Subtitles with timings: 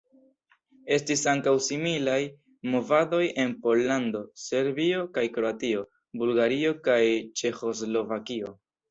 [0.95, 2.21] Estis ankaŭ similaj
[2.75, 5.83] movadoj en Pollando, Serbio kaj Kroatio,
[6.23, 6.97] Bulgario kaj
[7.43, 8.51] Ĉeĥoslovakio.